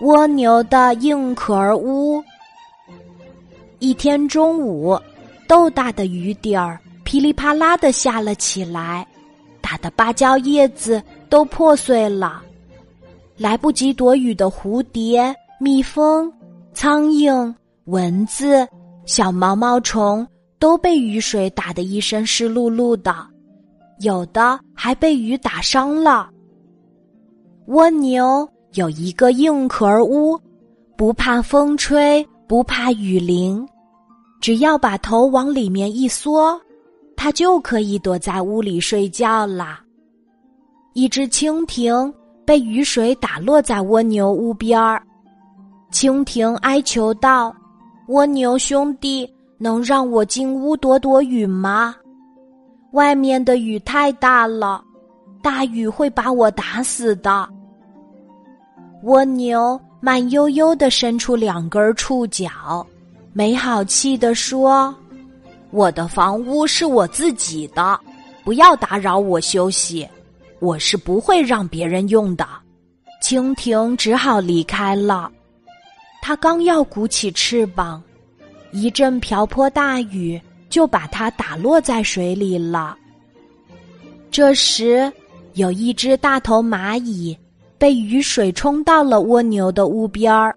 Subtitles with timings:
[0.00, 2.22] 蜗牛的硬壳屋。
[3.80, 4.98] 一天中午，
[5.46, 9.06] 豆大的雨点儿噼里啪啦的下了起来，
[9.60, 12.42] 打的芭蕉叶子都破碎了。
[13.36, 16.32] 来不及躲雨的蝴蝶、蜜蜂、
[16.72, 17.54] 苍蝇、
[17.84, 18.66] 蚊子、
[19.04, 20.26] 小毛毛虫
[20.58, 23.14] 都被雨水打得一身湿漉漉的，
[24.00, 26.30] 有的还被雨打伤了。
[27.66, 28.48] 蜗牛。
[28.74, 30.38] 有一个硬壳屋，
[30.96, 33.66] 不怕风吹，不怕雨淋，
[34.40, 36.60] 只要把头往里面一缩，
[37.16, 39.80] 它就可以躲在屋里睡觉啦。
[40.94, 42.12] 一只蜻蜓
[42.44, 45.02] 被雨水打落在蜗牛屋边儿，
[45.90, 47.52] 蜻蜓哀求道
[48.06, 49.28] ：“蜗牛兄弟，
[49.58, 51.96] 能让我进屋躲躲雨吗？
[52.92, 54.82] 外面的雨太大了，
[55.42, 57.48] 大雨会把我打死的。”
[59.02, 62.86] 蜗牛慢悠悠的伸出两根触角，
[63.32, 64.94] 没好气的说
[65.72, 67.98] ：“我的房屋是我自己的，
[68.44, 70.06] 不要打扰我休息。
[70.58, 72.46] 我是不会让别人用的。”
[73.24, 75.30] 蜻蜓只好离开了。
[76.20, 78.02] 它刚要鼓起翅膀，
[78.72, 82.96] 一阵瓢泼大雨就把它打落在水里了。
[84.30, 85.10] 这时，
[85.54, 87.36] 有一只大头蚂蚁。
[87.80, 90.54] 被雨水冲到了蜗牛的屋边儿，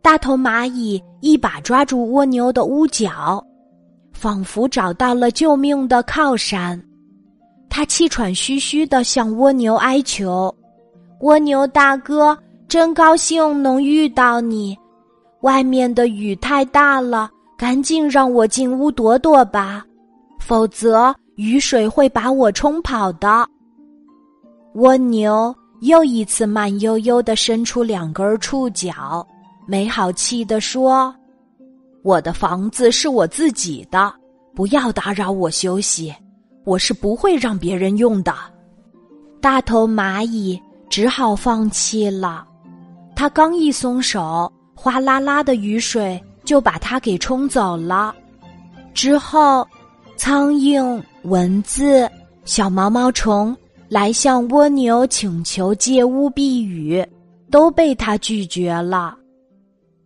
[0.00, 3.44] 大头蚂蚁一把抓住蜗牛的屋角，
[4.12, 6.80] 仿佛找到了救命的靠山。
[7.68, 10.54] 他气喘吁吁的向蜗牛哀求
[11.22, 14.78] ：“蜗牛大哥，真高兴能遇到你！
[15.40, 19.84] 外面的雨太大了，赶紧让我进屋躲躲吧，
[20.38, 23.44] 否则雨水会把我冲跑的。”
[24.74, 25.52] 蜗牛。
[25.80, 29.26] 又一次慢悠悠的伸出两根触角，
[29.66, 31.14] 没好气的说
[32.02, 34.12] ：“我的房子是我自己的，
[34.54, 36.14] 不要打扰我休息。
[36.64, 38.34] 我是不会让别人用的。”
[39.40, 42.46] 大头蚂蚁只好放弃了。
[43.14, 48.14] 他刚一松手，哗啦啦的雨水就把它给冲走了。
[48.94, 49.66] 之后，
[50.16, 52.10] 苍蝇、蚊子、
[52.44, 53.56] 小毛毛虫。
[53.88, 57.04] 来向蜗牛请求借屋避雨，
[57.50, 59.16] 都被他拒绝了。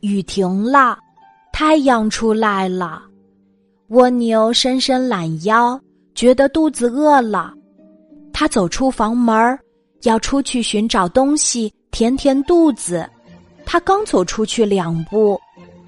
[0.00, 0.98] 雨停了，
[1.52, 3.02] 太阳出来了。
[3.88, 5.78] 蜗牛伸伸懒腰，
[6.14, 7.52] 觉得肚子饿了。
[8.32, 9.58] 他走出房门，
[10.02, 13.08] 要出去寻找东西填填肚子。
[13.64, 15.38] 他刚走出去两步，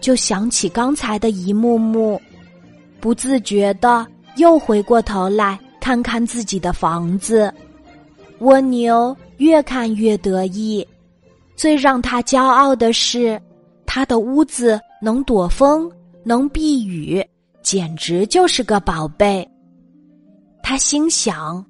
[0.00, 2.20] 就想起刚才的一幕幕，
[3.00, 7.52] 不自觉的又回过头来看看自己的房子。
[8.40, 10.86] 蜗牛越看越得意，
[11.56, 13.40] 最让他骄傲的是，
[13.86, 15.90] 他的屋子能躲风，
[16.22, 17.24] 能避雨，
[17.62, 19.48] 简直就是个宝贝。
[20.62, 21.64] 他心想：“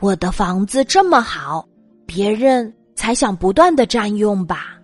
[0.00, 1.66] 我的房子这么好，
[2.04, 4.76] 别人才想不断的占用吧？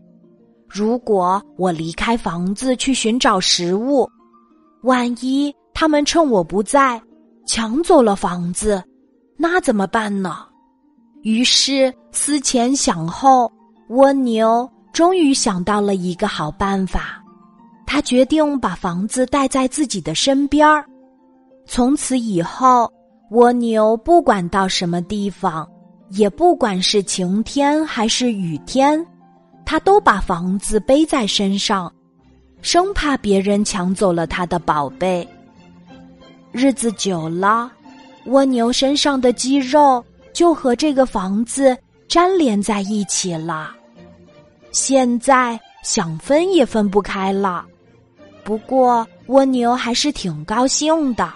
[0.69, 4.09] 如果我离开房子去寻找食物，
[4.83, 7.01] 万一他们趁我不在
[7.47, 8.83] 抢走了房子，
[9.37, 10.46] 那怎么办呢？”
[11.27, 13.51] 于是思前想后，
[13.89, 17.21] 蜗牛终于想到了一个好办法。
[17.85, 20.87] 他决定把房子带在自己的身边儿。
[21.67, 22.89] 从此以后，
[23.33, 25.69] 蜗牛不管到什么地方，
[26.11, 29.05] 也不管是晴天还是雨天，
[29.65, 31.93] 他都把房子背在身上，
[32.63, 35.29] 生怕别人抢走了他的宝贝。
[36.53, 37.69] 日子久了，
[38.27, 40.05] 蜗牛身上的肌肉。
[40.37, 41.75] 就和这个房子
[42.09, 43.75] 粘连在一起了，
[44.71, 47.65] 现在想分也分不开了。
[48.45, 51.33] 不过蜗牛还是挺高兴的，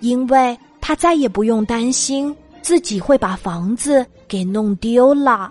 [0.00, 5.50] 因为他再也不用担心自己会把房子给弄丢了。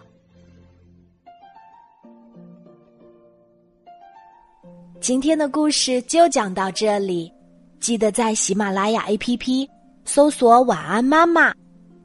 [5.01, 7.33] 今天的故事就讲到这里，
[7.79, 9.67] 记得在喜马拉雅 APP
[10.05, 11.51] 搜索“晚安妈妈”。